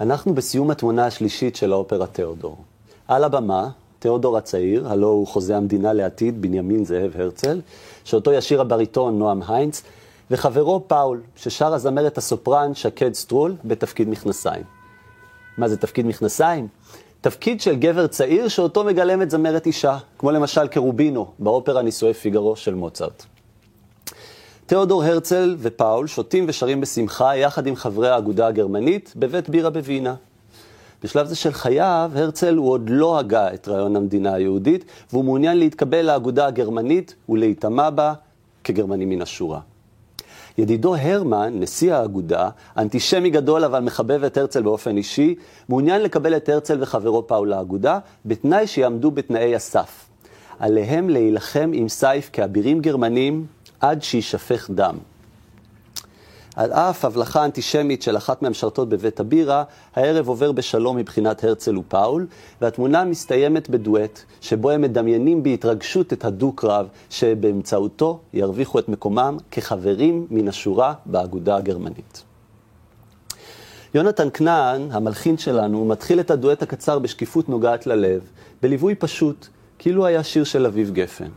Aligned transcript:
אנחנו 0.00 0.34
בסיום 0.34 0.70
התמונה 0.70 1.06
השלישית 1.06 1.56
של 1.56 1.72
האופרה 1.72 2.06
תיאודור. 2.06 2.56
על 3.08 3.24
הבמה, 3.24 3.68
תיאודור 3.98 4.38
הצעיר, 4.38 4.88
הלוא 4.88 5.08
הוא 5.08 5.26
חוזה 5.26 5.56
המדינה 5.56 5.92
לעתיד, 5.92 6.42
בנימין 6.42 6.84
זאב 6.84 7.12
הרצל, 7.14 7.60
שאותו 8.04 8.32
ישיר 8.32 8.60
הבריטון 8.60 9.18
נועם 9.18 9.42
היינץ, 9.48 9.82
וחברו 10.30 10.88
פאול, 10.88 11.20
ששר 11.36 11.74
הזמרת 11.74 12.18
הסופרן 12.18 12.74
שקד 12.74 13.14
סטרול 13.14 13.56
בתפקיד 13.64 14.08
מכנסיים. 14.08 14.62
מה 15.58 15.68
זה 15.68 15.76
תפקיד 15.76 16.06
מכנסיים? 16.06 16.68
תפקיד 17.20 17.60
של 17.60 17.76
גבר 17.76 18.06
צעיר 18.06 18.48
שאותו 18.48 18.84
מגלמת 18.84 19.30
זמרת 19.30 19.66
אישה, 19.66 19.98
כמו 20.18 20.30
למשל 20.30 20.68
כרובינו 20.68 21.30
באופרה 21.38 21.82
נישואי 21.82 22.14
פיגארו 22.14 22.56
של 22.56 22.74
מוצרט. 22.74 23.24
תיאודור 24.70 25.04
הרצל 25.04 25.56
ופאול 25.58 26.06
שותים 26.06 26.44
ושרים 26.48 26.80
בשמחה 26.80 27.36
יחד 27.36 27.66
עם 27.66 27.76
חברי 27.76 28.08
האגודה 28.08 28.46
הגרמנית 28.46 29.12
בבית 29.16 29.48
בירה 29.48 29.70
בווינה. 29.70 30.14
בשלב 31.02 31.26
זה 31.26 31.36
של 31.36 31.52
חייו, 31.52 32.10
הרצל 32.14 32.56
הוא 32.56 32.70
עוד 32.70 32.90
לא 32.90 33.18
הגה 33.18 33.54
את 33.54 33.68
רעיון 33.68 33.96
המדינה 33.96 34.34
היהודית, 34.34 34.84
והוא 35.12 35.24
מעוניין 35.24 35.58
להתקבל 35.58 36.06
לאגודה 36.06 36.46
הגרמנית 36.46 37.14
ולהיטמע 37.28 37.90
בה 37.90 38.12
כגרמני 38.64 39.04
מן 39.04 39.22
השורה. 39.22 39.60
ידידו 40.58 40.94
הרמן, 40.94 41.60
נשיא 41.60 41.94
האגודה, 41.94 42.48
אנטישמי 42.76 43.30
גדול 43.30 43.64
אבל 43.64 43.80
מחבב 43.80 44.24
את 44.24 44.36
הרצל 44.36 44.62
באופן 44.62 44.96
אישי, 44.96 45.34
מעוניין 45.68 46.02
לקבל 46.02 46.36
את 46.36 46.48
הרצל 46.48 46.82
וחברו 46.82 47.26
פאול 47.26 47.48
לאגודה, 47.48 47.98
בתנאי 48.26 48.66
שיעמדו 48.66 49.10
בתנאי 49.10 49.54
הסף. 49.54 50.06
עליהם 50.58 51.08
להילחם 51.08 51.70
עם 51.74 51.88
סייף 51.88 52.30
כאבירים 52.32 52.80
גרמנים 52.80 53.46
עד 53.80 54.02
שיישפך 54.02 54.70
דם. 54.74 54.96
על 56.56 56.72
אף 56.72 57.04
הבלחה 57.04 57.44
אנטישמית 57.44 58.02
של 58.02 58.16
אחת 58.16 58.42
מהמשרתות 58.42 58.88
בבית 58.88 59.20
הבירה, 59.20 59.64
הערב 59.96 60.28
עובר 60.28 60.52
בשלום 60.52 60.96
מבחינת 60.96 61.44
הרצל 61.44 61.78
ופאול, 61.78 62.26
והתמונה 62.60 63.04
מסתיימת 63.04 63.70
בדואט, 63.70 64.22
שבו 64.40 64.70
הם 64.70 64.80
מדמיינים 64.80 65.42
בהתרגשות 65.42 66.12
את 66.12 66.24
הדו-קרב, 66.24 66.86
שבאמצעותו 67.10 68.20
ירוויחו 68.32 68.78
את 68.78 68.88
מקומם 68.88 69.36
כחברים 69.50 70.26
מן 70.30 70.48
השורה 70.48 70.94
באגודה 71.06 71.56
הגרמנית. 71.56 72.22
יונתן 73.94 74.28
כנען, 74.34 74.88
המלחין 74.90 75.38
שלנו, 75.38 75.84
מתחיל 75.84 76.20
את 76.20 76.30
הדואט 76.30 76.62
הקצר 76.62 76.98
בשקיפות 76.98 77.48
נוגעת 77.48 77.86
ללב, 77.86 78.20
בליווי 78.62 78.94
פשוט, 78.94 79.46
כאילו 79.78 80.06
היה 80.06 80.24
שיר 80.24 80.44
של 80.44 80.66
אביב 80.66 80.90
גפן. 80.90 81.28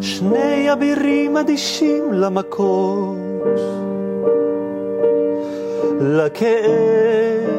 שני 0.00 0.72
אבירים 0.72 1.36
אדישים 1.36 2.12
למכות, 2.12 3.16
לכאב, 6.00 7.50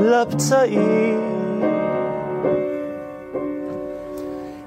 לפצעים. 0.00 1.20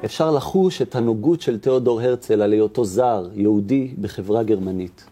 אפשר 0.06 0.32
לחוש 0.32 0.82
את 0.82 0.96
הנוגות 0.96 1.42
של 1.42 1.60
תיאודור 1.60 2.02
הרצל 2.02 2.42
על 2.42 2.54
היותו 2.54 2.86
זר, 2.86 3.28
יהודי, 3.34 3.94
בחברה 4.02 4.44
גרמנית. 4.44 5.06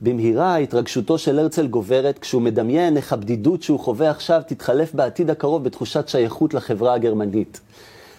במהירה 0.00 0.56
התרגשותו 0.56 1.18
של 1.18 1.38
הרצל 1.38 1.66
גוברת 1.66 2.18
כשהוא 2.18 2.42
מדמיין 2.42 2.96
איך 2.96 3.12
הבדידות 3.12 3.62
שהוא 3.62 3.80
חווה 3.80 4.10
עכשיו 4.10 4.40
תתחלף 4.46 4.94
בעתיד 4.94 5.30
הקרוב 5.30 5.64
בתחושת 5.64 6.08
שייכות 6.08 6.54
לחברה 6.54 6.94
הגרמנית. 6.94 7.60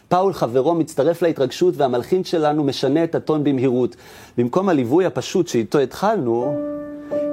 פאול 0.10 0.34
חברו 0.34 0.76
מצטרף 0.76 1.22
להתרגשות 1.22 1.74
והמלחין 1.78 2.24
שלנו 2.24 2.64
משנה 2.64 3.04
את 3.04 3.16
הטון 3.16 3.44
במהירות. 3.44 3.96
במקום 4.38 4.70
הליווי 4.70 5.06
הפשוט 5.06 5.48
שאיתו 5.48 5.80
התחלנו, 5.80 6.56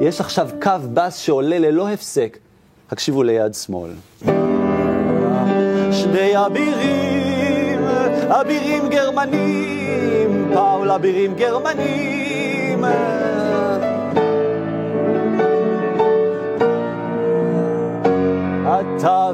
יש 0.01 0.21
עכשיו 0.21 0.49
קו 0.63 0.71
בס 0.95 1.17
שעולה 1.17 1.59
ללא 1.59 1.89
הפסק. 1.89 2.39
הקשיבו 2.91 3.23
ליד 3.23 3.55
שמאל. 3.55 3.91
שני 5.93 6.47
אבירים, 6.47 7.81
אבירים 8.29 8.89
גרמנים, 8.89 10.51
פאול 10.55 10.91
אבירים 10.91 11.35
גרמנים. 11.35 12.85
אתה 18.65 19.31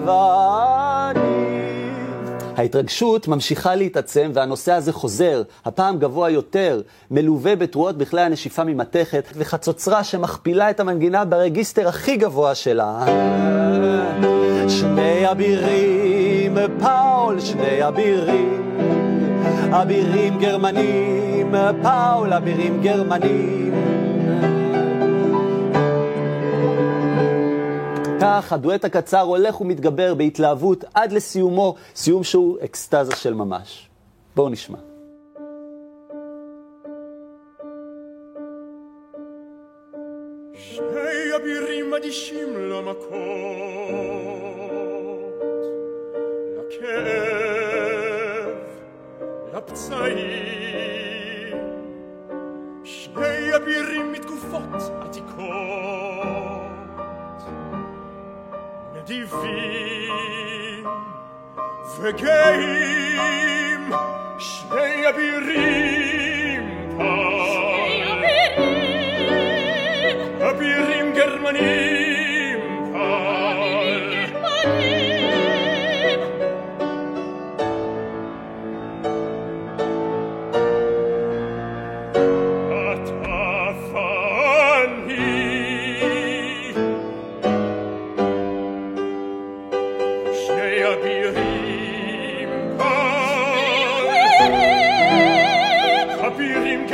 ההתרגשות 2.58 3.28
ממשיכה 3.28 3.74
להתעצם 3.74 4.30
והנושא 4.34 4.72
הזה 4.72 4.92
חוזר, 4.92 5.42
הפעם 5.64 5.98
גבוה 5.98 6.30
יותר, 6.30 6.80
מלווה 7.10 7.56
בתרועות 7.56 7.98
בכלי 7.98 8.20
הנשיפה 8.20 8.64
ממתכת 8.64 9.24
וחצוצרה 9.36 10.04
שמכפילה 10.04 10.70
את 10.70 10.80
המנגינה 10.80 11.24
ברגיסטר 11.24 11.88
הכי 11.88 12.16
גבוה 12.16 12.54
שלה. 12.54 13.04
שני 14.69 15.30
אבירים, 15.30 16.54
פאול, 16.80 17.41
שני 17.41 17.88
אבירים, 17.88 18.78
אבירים 19.70 20.38
גרמנים, 20.38 21.54
פאול, 21.82 22.32
אבירים 22.32 22.82
גרמנים. 22.82 23.67
כך 28.20 28.52
הדואט 28.52 28.84
הקצר 28.84 29.20
הולך 29.20 29.60
ומתגבר 29.60 30.14
בהתלהבות 30.14 30.84
עד 30.94 31.12
לסיומו, 31.12 31.74
סיום 31.94 32.24
שהוא 32.24 32.58
אקסטזה 32.64 33.16
של 33.16 33.34
ממש. 33.34 33.88
בואו 34.36 34.48
נשמע. 34.48 34.78
שני 40.54 41.36
אבירים 41.36 41.94
אדישים 41.94 42.56
למכות, 42.56 43.18
לכאב, 46.58 46.88
לפצעים, 49.54 50.18
שני 52.84 53.56
אבירים 53.56 54.12
מתקופות 54.12 54.82
עתיקות. 55.00 55.97
נדיבים 59.07 60.83
וגאים, 61.99 63.91
שני 64.39 65.09
אבירים 65.09 66.26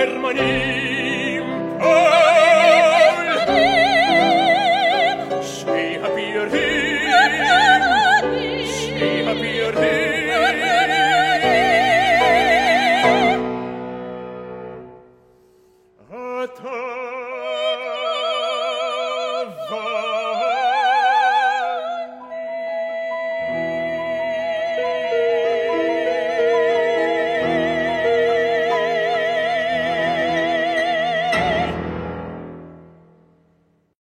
Germanim 0.05 1.47
Paul 1.81 3.17
Stay 5.43 5.95
happy 6.03 6.27
your 6.37 6.49
him 6.55 7.07
Stay 8.69 9.25
happy 9.25 9.51
your 9.61 9.73
him 9.73 9.95